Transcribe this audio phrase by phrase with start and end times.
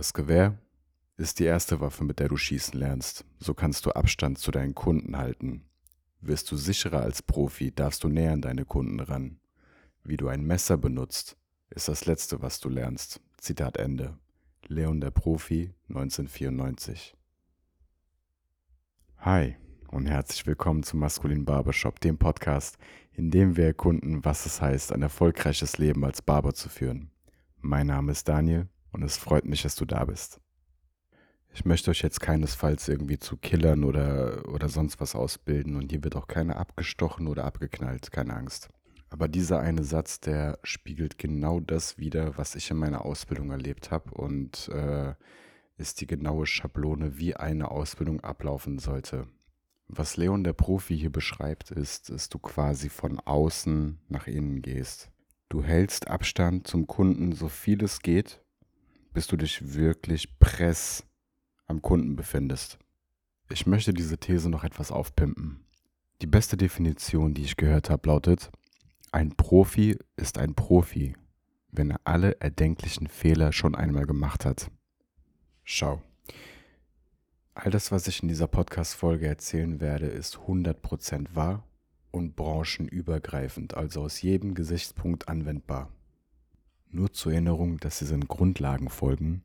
[0.00, 0.56] Das Gewehr
[1.18, 3.26] ist die erste Waffe, mit der du schießen lernst.
[3.38, 5.66] So kannst du Abstand zu deinen Kunden halten.
[6.22, 9.40] Wirst du sicherer als Profi, darfst du näher an deine Kunden ran.
[10.02, 11.36] Wie du ein Messer benutzt,
[11.68, 13.20] ist das Letzte, was du lernst.
[13.36, 14.16] Zitat Ende.
[14.68, 17.14] Leon der Profi, 1994.
[19.18, 19.56] Hi
[19.88, 22.78] und herzlich willkommen zum Maskulin Barbershop, dem Podcast,
[23.12, 27.10] in dem wir erkunden, was es heißt, ein erfolgreiches Leben als Barber zu führen.
[27.60, 30.40] Mein Name ist Daniel und es freut mich, dass du da bist.
[31.52, 36.04] Ich möchte euch jetzt keinesfalls irgendwie zu Killern oder, oder sonst was ausbilden und hier
[36.04, 38.68] wird auch keiner abgestochen oder abgeknallt, keine Angst.
[39.08, 43.90] Aber dieser eine Satz, der spiegelt genau das wider, was ich in meiner Ausbildung erlebt
[43.90, 45.14] habe und äh,
[45.76, 49.26] ist die genaue Schablone, wie eine Ausbildung ablaufen sollte.
[49.88, 55.10] Was Leon der Profi hier beschreibt, ist, dass du quasi von außen nach innen gehst.
[55.48, 58.40] Du hältst Abstand zum Kunden so viel es geht,
[59.12, 61.04] bis du dich wirklich press
[61.66, 62.78] am Kunden befindest.
[63.48, 65.64] Ich möchte diese These noch etwas aufpimpen.
[66.22, 68.50] Die beste Definition, die ich gehört habe, lautet,
[69.12, 71.16] ein Profi ist ein Profi,
[71.72, 74.70] wenn er alle erdenklichen Fehler schon einmal gemacht hat.
[75.64, 76.02] Schau.
[77.54, 81.64] All das, was ich in dieser Podcast-Folge erzählen werde, ist 100% wahr
[82.10, 85.90] und branchenübergreifend, also aus jedem Gesichtspunkt anwendbar.
[86.92, 89.44] Nur zur Erinnerung, dass sie sind Grundlagenfolgen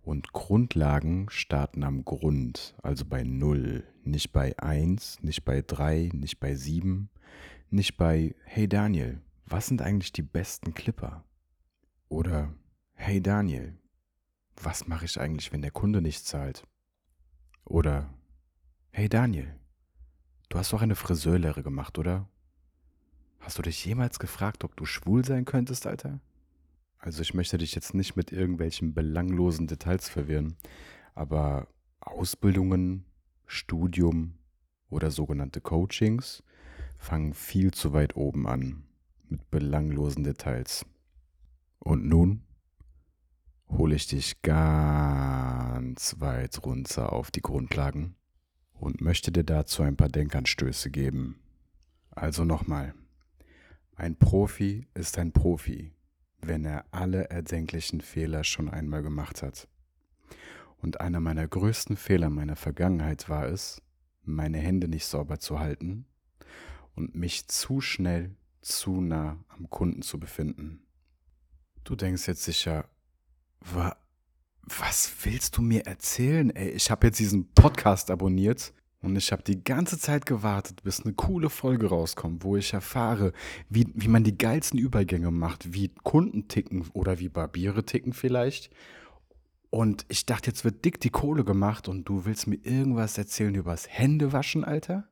[0.00, 6.40] und Grundlagen starten am Grund, also bei 0, nicht bei 1, nicht bei 3, nicht
[6.40, 7.10] bei 7,
[7.68, 11.24] nicht bei Hey Daniel, was sind eigentlich die besten Clipper?
[12.08, 12.54] Oder
[12.94, 13.76] Hey Daniel,
[14.56, 16.66] was mache ich eigentlich, wenn der Kunde nicht zahlt?
[17.66, 18.08] Oder
[18.92, 19.54] Hey Daniel,
[20.48, 22.26] du hast doch eine Friseurlehre gemacht, oder?
[23.40, 26.20] Hast du dich jemals gefragt, ob du schwul sein könntest, Alter?
[27.08, 30.58] Also ich möchte dich jetzt nicht mit irgendwelchen belanglosen Details verwirren,
[31.14, 31.68] aber
[32.00, 33.06] Ausbildungen,
[33.46, 34.34] Studium
[34.90, 36.42] oder sogenannte Coachings
[36.98, 38.84] fangen viel zu weit oben an
[39.26, 40.84] mit belanglosen Details.
[41.78, 42.42] Und nun
[43.70, 48.16] hole ich dich ganz weit runter auf die Grundlagen
[48.74, 51.40] und möchte dir dazu ein paar Denkanstöße geben.
[52.10, 52.92] Also nochmal,
[53.96, 55.94] ein Profi ist ein Profi,
[56.40, 59.68] wenn er alle erdenklichen Fehler schon einmal gemacht hat.
[60.78, 63.82] Und einer meiner größten Fehler meiner Vergangenheit war es,
[64.22, 66.06] meine Hände nicht sauber zu halten
[66.94, 70.86] und mich zu schnell zu nah am Kunden zu befinden.
[71.84, 72.88] Du denkst jetzt sicher,
[73.60, 73.96] wa,
[74.62, 76.50] was willst du mir erzählen?
[76.50, 81.04] Ey, ich habe jetzt diesen Podcast abonniert und ich habe die ganze Zeit gewartet, bis
[81.04, 83.32] eine coole Folge rauskommt, wo ich erfahre,
[83.68, 88.70] wie, wie man die geilsten Übergänge macht, wie Kunden ticken oder wie Barbiere ticken vielleicht.
[89.70, 93.54] Und ich dachte, jetzt wird dick die Kohle gemacht und du willst mir irgendwas erzählen
[93.54, 95.08] übers Händewaschen, Alter?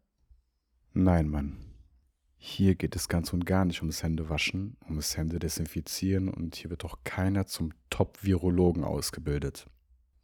[0.92, 1.58] Nein, Mann.
[2.38, 6.84] Hier geht es ganz und gar nicht ums Händewaschen, ums Hände desinfizieren und hier wird
[6.84, 9.66] auch keiner zum Top-Virologen ausgebildet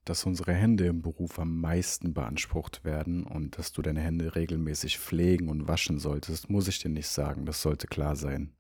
[0.05, 4.99] dass unsere Hände im Beruf am meisten beansprucht werden und dass du deine Hände regelmäßig
[4.99, 8.53] pflegen und waschen solltest, muss ich dir nicht sagen, das sollte klar sein.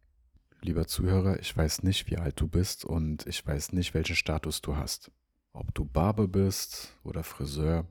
[0.60, 4.60] Lieber Zuhörer, ich weiß nicht, wie alt du bist und ich weiß nicht, welchen Status
[4.60, 5.10] du hast.
[5.52, 7.86] Ob du Barber bist oder Friseur,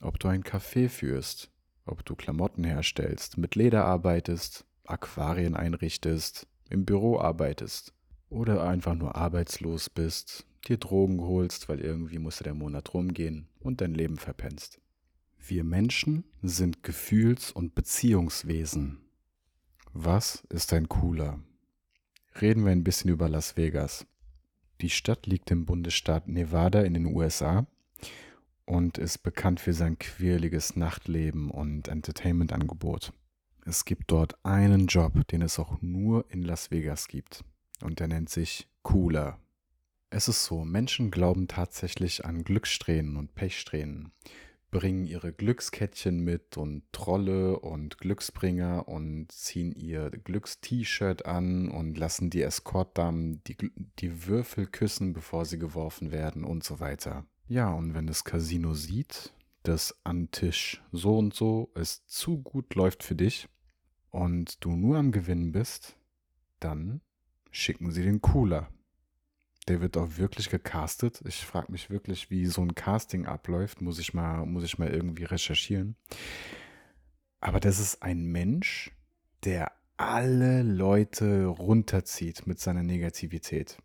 [0.00, 1.50] ob du ein Café führst,
[1.86, 7.94] ob du Klamotten herstellst, mit Leder arbeitest, Aquarien einrichtest, im Büro arbeitest
[8.28, 13.80] oder einfach nur arbeitslos bist, dir Drogen holst, weil irgendwie musste der Monat rumgehen und
[13.80, 14.80] dein Leben verpennst.
[15.38, 18.98] Wir Menschen sind Gefühls- und Beziehungswesen.
[19.92, 21.40] Was ist ein cooler?
[22.40, 24.06] Reden wir ein bisschen über Las Vegas.
[24.80, 27.66] Die Stadt liegt im Bundesstaat Nevada in den USA
[28.66, 33.12] und ist bekannt für sein quirliges Nachtleben und Entertainment-Angebot.
[33.66, 37.44] Es gibt dort einen Job, den es auch nur in Las Vegas gibt.
[37.82, 39.38] Und der nennt sich Cooler.
[40.12, 44.10] Es ist so, Menschen glauben tatsächlich an Glückssträhnen und Pechsträhnen,
[44.72, 52.28] bringen ihre Glückskettchen mit und Trolle und Glücksbringer und ziehen ihr Glückst-T-Shirt an und lassen
[52.28, 53.56] die Escortdamen die,
[54.00, 57.24] die Würfel küssen, bevor sie geworfen werden und so weiter.
[57.46, 59.32] Ja, und wenn das Casino sieht,
[59.62, 63.48] dass an Tisch so und so es zu gut läuft für dich
[64.10, 65.94] und du nur am Gewinnen bist,
[66.58, 67.00] dann
[67.52, 68.68] schicken sie den Cooler
[69.68, 71.22] der wird auch wirklich gecastet.
[71.26, 73.80] Ich frage mich wirklich, wie so ein Casting abläuft.
[73.80, 75.96] Muss ich mal, muss ich mal irgendwie recherchieren.
[77.40, 78.90] Aber das ist ein Mensch,
[79.44, 83.78] der alle Leute runterzieht mit seiner Negativität.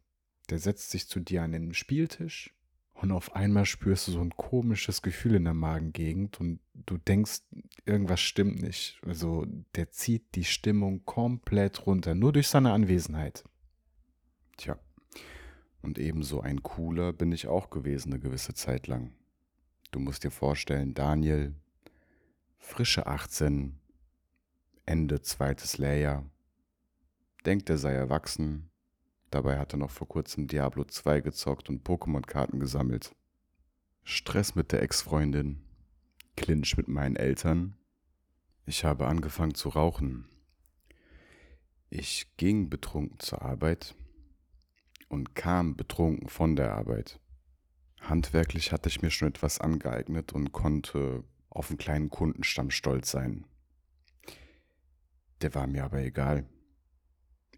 [0.50, 2.56] Der setzt sich zu dir an den Spieltisch
[2.94, 7.42] Und auf einmal spürst du so ein komisches Gefühl in der Magengegend und du denkst,
[7.86, 9.02] irgendwas stimmt nicht.
[9.06, 9.46] Also
[9.76, 13.44] der zieht die Stimmung komplett runter, nur durch seine Anwesenheit.
[14.56, 14.80] Tja,
[15.86, 19.14] und ebenso ein Cooler bin ich auch gewesen eine gewisse Zeit lang.
[19.92, 21.56] Du musst dir vorstellen, Daniel,
[22.58, 23.80] frische 18,
[24.86, 26.26] Ende zweites Lehrjahr,
[27.46, 28.70] denkt er sei erwachsen,
[29.36, 33.14] Dabei hat er noch vor kurzem Diablo 2 gezockt und Pokémon-Karten gesammelt.
[34.04, 35.62] Stress mit der Ex-Freundin,
[36.38, 37.76] Clinch mit meinen Eltern.
[38.66, 40.30] Ich habe angefangen zu rauchen.
[41.90, 43.94] Ich ging betrunken zur Arbeit
[45.08, 47.20] und kam betrunken von der Arbeit.
[48.02, 53.46] Handwerklich hatte ich mir schon etwas angeeignet und konnte auf einen kleinen Kundenstamm stolz sein.
[55.42, 56.46] Der war mir aber egal.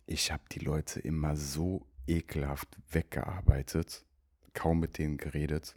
[0.06, 4.06] Ich habe die Leute immer so ekelhaft weggearbeitet,
[4.54, 5.76] kaum mit denen geredet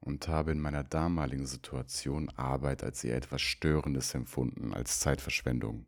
[0.00, 5.86] und habe in meiner damaligen Situation Arbeit als eher etwas Störendes empfunden, als Zeitverschwendung.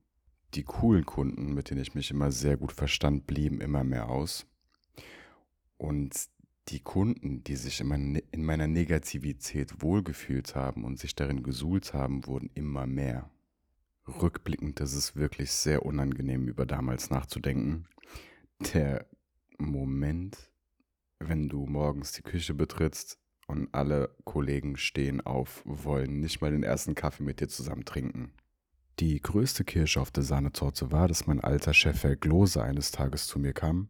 [0.54, 4.46] Die coolen Kunden, mit denen ich mich immer sehr gut verstand, blieben immer mehr aus.
[5.82, 6.28] Und
[6.68, 11.92] die Kunden, die sich in, meine, in meiner Negativität wohlgefühlt haben und sich darin gesuhlt
[11.92, 13.28] haben, wurden immer mehr
[14.06, 17.86] rückblickend ist es wirklich sehr unangenehm, über damals nachzudenken.
[18.74, 19.06] Der
[19.58, 20.50] Moment,
[21.18, 26.62] wenn du morgens die Küche betrittst und alle Kollegen stehen auf, wollen nicht mal den
[26.62, 28.32] ersten Kaffee mit dir zusammen trinken.
[28.98, 33.26] Die größte Kirsche auf der Sahnetorte war, dass mein alter Chef Herr Glose eines Tages
[33.26, 33.88] zu mir kam,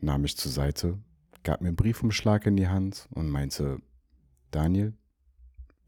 [0.00, 0.98] nahm mich zur Seite,
[1.42, 3.80] gab mir einen Briefumschlag in die Hand und meinte,
[4.50, 4.94] Daniel,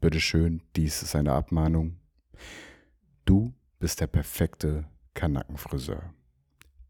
[0.01, 1.99] bitteschön, dies ist eine Abmahnung.
[3.25, 6.13] Du bist der perfekte Kanackenfriseur.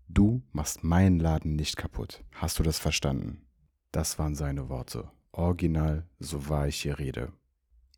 [0.07, 2.24] Du machst meinen Laden nicht kaputt.
[2.33, 3.45] Hast du das verstanden?
[3.92, 5.12] Das waren seine Worte.
[5.31, 7.31] Original, so wahr ich hier rede.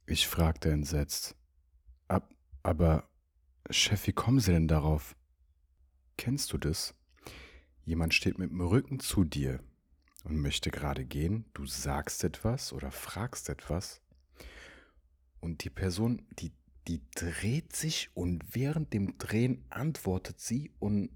[0.05, 1.35] Ich fragte entsetzt.
[2.07, 2.33] Ab,
[2.63, 3.09] aber,
[3.69, 5.15] Chef, wie kommen Sie denn darauf?
[6.17, 6.93] Kennst du das?
[7.91, 9.59] Jemand steht mit dem Rücken zu dir
[10.23, 14.01] und möchte gerade gehen, du sagst etwas oder fragst etwas
[15.41, 16.53] und die Person, die
[16.87, 21.09] die dreht sich und während dem Drehen antwortet sie und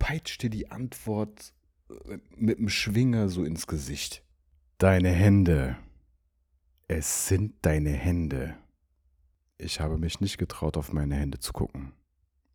[0.00, 1.54] peitscht dir die Antwort
[1.88, 4.24] äh, mit dem Schwinger so ins Gesicht.
[4.78, 5.78] Deine Hände.
[6.88, 8.56] Es sind deine Hände.
[9.56, 11.92] Ich habe mich nicht getraut, auf meine Hände zu gucken.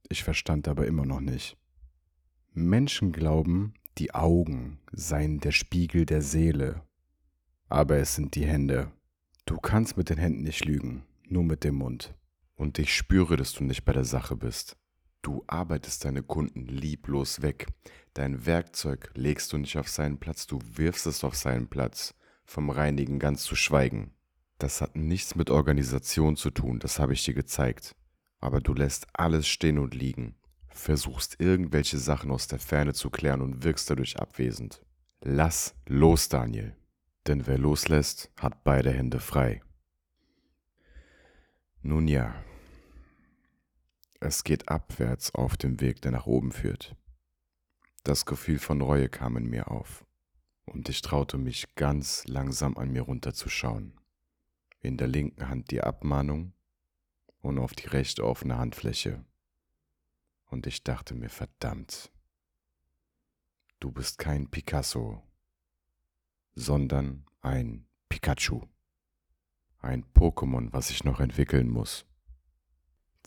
[0.09, 1.57] Ich verstand aber immer noch nicht.
[2.53, 6.83] Menschen glauben, die Augen seien der Spiegel der Seele.
[7.69, 8.91] Aber es sind die Hände.
[9.45, 12.13] Du kannst mit den Händen nicht lügen nur mit dem Mund.
[12.55, 14.77] Und ich spüre, dass du nicht bei der Sache bist.
[15.21, 17.67] Du arbeitest deine Kunden lieblos weg.
[18.13, 22.13] Dein Werkzeug legst du nicht auf seinen Platz, du wirfst es auf seinen Platz.
[22.43, 24.13] Vom Reinigen ganz zu schweigen.
[24.57, 27.95] Das hat nichts mit Organisation zu tun, das habe ich dir gezeigt.
[28.39, 30.35] Aber du lässt alles stehen und liegen,
[30.71, 34.83] versuchst irgendwelche Sachen aus der Ferne zu klären und wirkst dadurch abwesend.
[35.21, 36.75] Lass los, Daniel.
[37.27, 39.61] Denn wer loslässt, hat beide Hände frei.
[41.83, 42.33] Nun ja,
[44.19, 46.95] es geht abwärts auf dem Weg, der nach oben führt.
[48.03, 50.05] Das Gefühl von Reue kam in mir auf,
[50.65, 53.99] und ich traute mich ganz langsam an mir runterzuschauen.
[54.79, 56.53] In der linken Hand die Abmahnung
[57.41, 59.25] und auf die rechte offene Handfläche.
[60.51, 62.11] Und ich dachte mir, verdammt,
[63.79, 65.23] du bist kein Picasso,
[66.55, 68.67] sondern ein Pikachu.
[69.79, 72.05] Ein Pokémon, was ich noch entwickeln muss.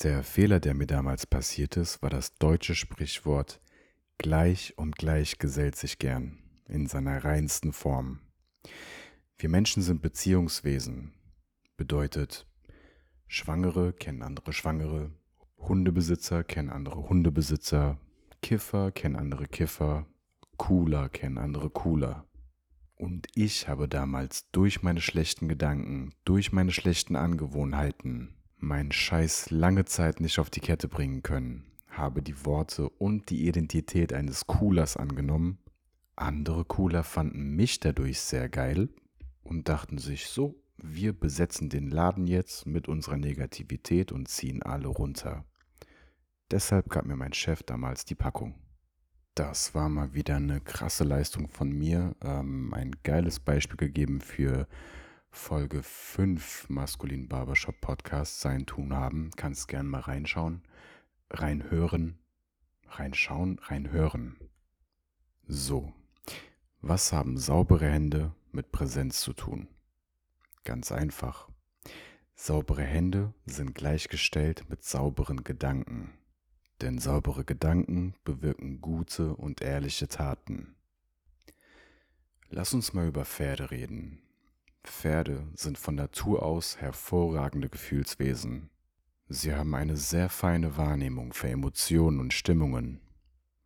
[0.02, 3.58] Der Fehler, der mir damals passiert ist, war das deutsche Sprichwort
[4.18, 6.38] gleich und gleich gesellt sich gern
[6.68, 8.20] in seiner reinsten Form.
[9.38, 11.14] Wir Menschen sind Beziehungswesen.
[11.78, 12.46] Bedeutet,
[13.26, 15.10] Schwangere kennen andere Schwangere,
[15.68, 17.98] Hundebesitzer kennen andere Hundebesitzer,
[18.42, 20.06] Kiffer kennen andere Kiffer,
[20.58, 22.26] Cooler kennen andere Cooler.
[22.96, 29.84] Und ich habe damals durch meine schlechten Gedanken, durch meine schlechten Angewohnheiten meinen Scheiß lange
[29.84, 34.96] Zeit nicht auf die Kette bringen können, habe die Worte und die Identität eines Coolers
[34.96, 35.58] angenommen.
[36.16, 38.88] Andere Cooler fanden mich dadurch sehr geil
[39.42, 44.88] und dachten sich so, wir besetzen den Laden jetzt mit unserer Negativität und ziehen alle
[44.88, 45.44] runter.
[46.54, 48.54] Deshalb gab mir mein Chef damals die Packung.
[49.34, 52.14] Das war mal wieder eine krasse Leistung von mir.
[52.22, 54.68] Ähm, ein geiles Beispiel gegeben für
[55.32, 59.32] Folge 5 Maskulin Barbershop Podcast sein Tun haben.
[59.34, 60.62] Kannst gern mal reinschauen,
[61.28, 62.20] reinhören,
[62.86, 64.36] reinschauen, reinhören.
[65.48, 65.92] So,
[66.82, 69.66] Was haben saubere Hände mit Präsenz zu tun?
[70.62, 71.48] Ganz einfach.
[72.36, 76.12] Saubere Hände sind gleichgestellt mit sauberen Gedanken.
[76.84, 80.76] Denn saubere Gedanken bewirken gute und ehrliche Taten.
[82.50, 84.20] Lass uns mal über Pferde reden.
[84.82, 88.68] Pferde sind von Natur aus hervorragende Gefühlswesen.
[89.28, 93.00] Sie haben eine sehr feine Wahrnehmung für Emotionen und Stimmungen.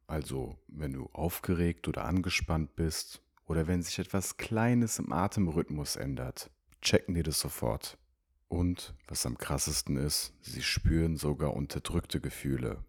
[0.07, 6.53] Also, wenn du aufgeregt oder angespannt bist oder wenn sich etwas Kleines im Atemrhythmus ändert,
[6.83, 7.99] checken die das sofort.
[8.47, 12.85] Und, was am krassesten ist, sie spüren sogar unterdrückte Gefühle.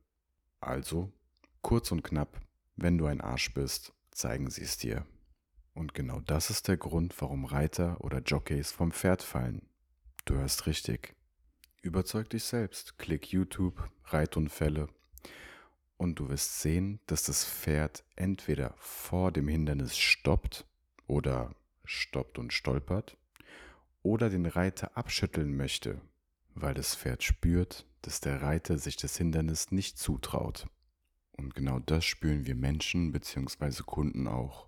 [0.61, 1.11] Also,
[1.61, 2.39] kurz und knapp,
[2.75, 5.05] wenn du ein Arsch bist, zeigen sie es dir.
[5.73, 9.67] Und genau das ist der Grund, warum Reiter oder Jockeys vom Pferd fallen.
[10.25, 11.15] Du hörst richtig.
[11.81, 12.97] Überzeug dich selbst.
[12.97, 14.89] Klick YouTube, Reitunfälle
[15.99, 20.65] und du wirst sehen, dass das Pferd entweder vor dem Hindernis stoppt
[21.07, 23.17] oder stoppt und stolpert
[24.01, 26.01] oder den Reiter abschütteln möchte,
[26.55, 30.67] weil das Pferd spürt, dass der Reiter sich das Hindernis nicht zutraut.
[31.37, 33.83] Und genau das spüren wir Menschen bzw.
[33.85, 34.67] Kunden auch.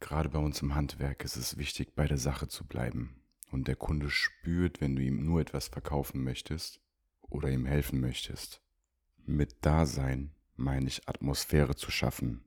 [0.00, 3.76] Gerade bei uns im Handwerk ist es wichtig, bei der Sache zu bleiben und der
[3.76, 6.80] Kunde spürt, wenn du ihm nur etwas verkaufen möchtest
[7.22, 8.62] oder ihm helfen möchtest.
[9.26, 12.44] Mit Dasein meine ich Atmosphäre zu schaffen.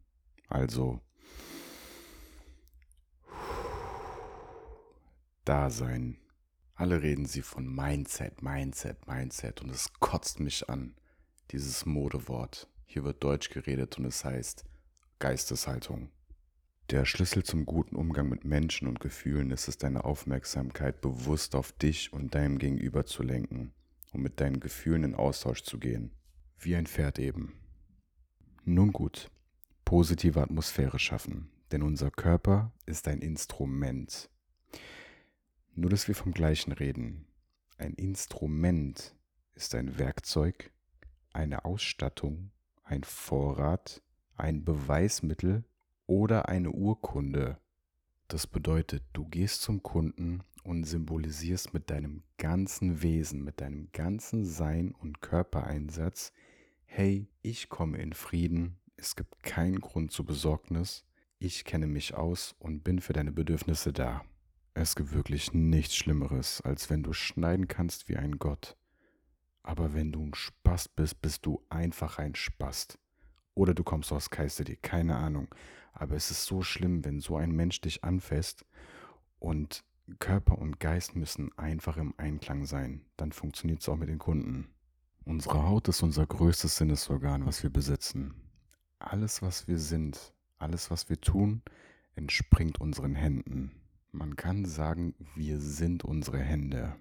[0.47, 1.01] Also
[5.45, 6.22] Dasein.
[6.83, 10.95] Alle reden sie von Mindset, Mindset, Mindset und es kotzt mich an,
[11.51, 12.67] dieses Modewort.
[12.83, 14.65] Hier wird Deutsch geredet und es heißt
[15.19, 16.09] Geisteshaltung.
[16.89, 21.71] Der Schlüssel zum guten Umgang mit Menschen und Gefühlen ist es, deine Aufmerksamkeit bewusst auf
[21.71, 23.71] dich und deinem Gegenüber zu lenken
[24.11, 26.11] und mit deinen Gefühlen in Austausch zu gehen.
[26.59, 27.53] Wie ein Pferd eben.
[28.65, 29.31] Nun gut,
[29.85, 34.29] positive Atmosphäre schaffen, denn unser Körper ist ein Instrument.
[35.75, 37.25] Nur dass wir vom gleichen reden.
[37.77, 39.15] Ein Instrument
[39.55, 40.71] ist ein Werkzeug,
[41.31, 42.51] eine Ausstattung,
[42.83, 44.03] ein Vorrat,
[44.35, 45.63] ein Beweismittel
[46.05, 47.57] oder eine Urkunde.
[48.27, 54.45] Das bedeutet, du gehst zum Kunden und symbolisierst mit deinem ganzen Wesen, mit deinem ganzen
[54.45, 56.33] Sein und Körpereinsatz,
[56.85, 61.03] hey, ich komme in Frieden, es gibt keinen Grund zur Besorgnis,
[61.39, 64.23] ich kenne mich aus und bin für deine Bedürfnisse da.
[64.75, 68.75] Es gibt wirklich nichts Schlimmeres, als wenn du schneiden kannst wie ein Gott.
[69.61, 72.97] Aber wenn du ein Spast bist, bist du einfach ein Spast.
[73.53, 75.53] Oder du kommst aus Kaiseri, keine Ahnung.
[75.93, 78.65] Aber es ist so schlimm, wenn so ein Mensch dich anfasst
[79.37, 79.83] und
[80.19, 83.05] Körper und Geist müssen einfach im Einklang sein.
[83.15, 84.73] Dann funktioniert es auch mit den Kunden.
[85.23, 88.33] Unsere Haut ist unser größtes Sinnesorgan, was wir besitzen.
[88.97, 91.61] Alles, was wir sind, alles, was wir tun,
[92.15, 93.82] entspringt unseren Händen.
[94.15, 96.95] Man kann sagen, wir sind unsere Hände.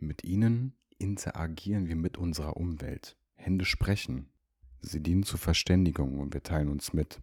[0.00, 3.16] Mit ihnen interagieren wir mit unserer Umwelt.
[3.36, 4.32] Hände sprechen.
[4.80, 7.22] Sie dienen zur Verständigung und wir teilen uns mit.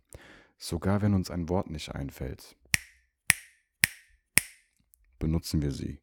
[0.57, 2.55] Sogar wenn uns ein Wort nicht einfällt,
[5.19, 5.99] benutzen wir sie,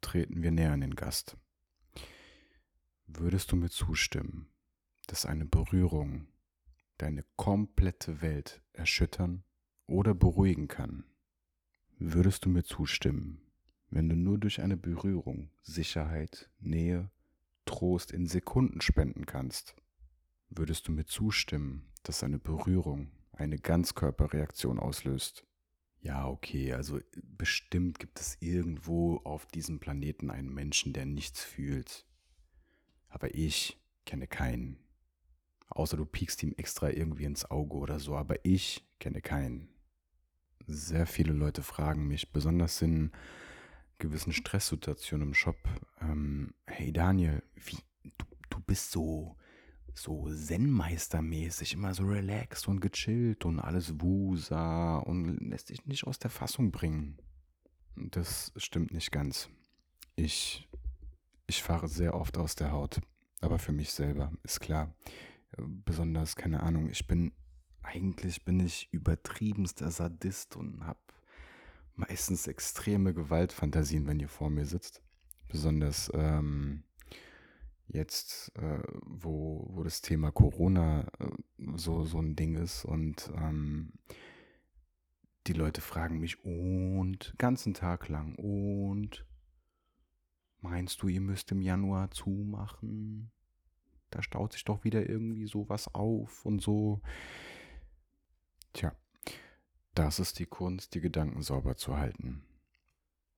[0.00, 1.36] treten wir näher an den Gast.
[3.06, 4.48] Würdest du mir zustimmen,
[5.06, 6.26] dass eine Berührung
[6.98, 9.44] deine komplette Welt erschüttern
[9.86, 11.04] oder beruhigen kann?
[11.98, 13.40] Würdest du mir zustimmen,
[13.90, 17.10] wenn du nur durch eine Berührung Sicherheit, Nähe,
[17.64, 19.76] Trost in Sekunden spenden kannst?
[20.50, 25.44] Würdest du mir zustimmen, dass eine Berührung eine Ganzkörperreaktion auslöst.
[26.00, 32.06] Ja, okay, also bestimmt gibt es irgendwo auf diesem Planeten einen Menschen, der nichts fühlt.
[33.08, 34.78] Aber ich kenne keinen.
[35.68, 39.68] Außer du piekst ihm extra irgendwie ins Auge oder so, aber ich kenne keinen.
[40.66, 43.12] Sehr viele Leute fragen mich, besonders in
[43.98, 45.56] gewissen Stresssituationen im Shop,
[46.00, 47.78] ähm, hey Daniel, wie,
[48.18, 49.36] du, du bist so,
[49.94, 56.18] so Zen-Meister-mäßig, immer so relaxed und gechillt und alles wusa und lässt sich nicht aus
[56.18, 57.18] der Fassung bringen.
[57.94, 59.48] Das stimmt nicht ganz.
[60.16, 60.68] Ich,
[61.46, 63.00] ich fahre sehr oft aus der Haut,
[63.40, 64.94] aber für mich selber, ist klar.
[65.56, 67.32] Besonders, keine Ahnung, ich bin,
[67.82, 71.00] eigentlich bin ich übertriebenster Sadist und habe
[71.94, 75.02] meistens extreme Gewaltfantasien, wenn ihr vor mir sitzt.
[75.48, 76.84] Besonders, ähm,
[77.88, 81.28] jetzt, äh, wo, wo das Thema Corona äh,
[81.76, 83.92] so, so ein Ding ist und ähm,
[85.46, 89.26] die Leute fragen mich und ganzen Tag lang und
[90.60, 93.30] meinst du, ihr müsst im Januar zumachen?
[94.10, 97.00] Da staut sich doch wieder irgendwie sowas auf und so.
[98.72, 98.96] Tja,
[99.94, 102.42] Das ist die Kunst, die Gedanken sauber zu halten.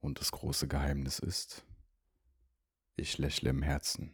[0.00, 1.64] Und das große Geheimnis ist,
[2.96, 4.12] ich lächle im Herzen.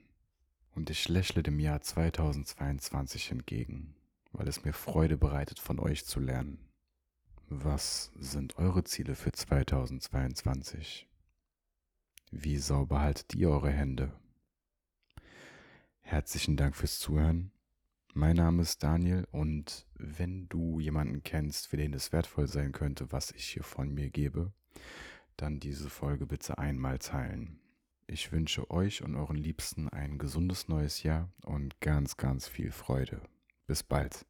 [0.71, 3.97] Und ich lächle dem Jahr 2022 entgegen,
[4.33, 6.71] weil es mir Freude bereitet, von euch zu lernen.
[7.49, 11.09] Was sind eure Ziele für 2022?
[12.31, 14.12] Wie sauber haltet ihr eure Hände?
[16.00, 17.50] Herzlichen Dank fürs Zuhören.
[18.12, 23.12] Mein Name ist Daniel und wenn du jemanden kennst, für den es wertvoll sein könnte,
[23.12, 24.52] was ich hier von mir gebe,
[25.37, 27.61] dann diese Folge bitte einmal teilen.
[28.09, 33.23] Ich wünsche euch und euren Liebsten ein gesundes neues Jahr und ganz, ganz viel Freude.
[33.69, 34.26] Bis bald.